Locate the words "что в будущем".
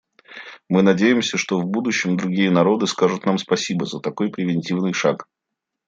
1.37-2.17